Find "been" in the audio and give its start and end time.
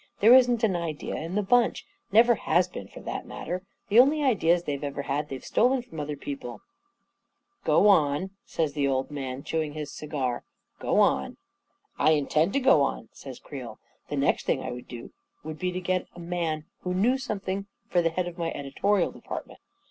2.67-2.87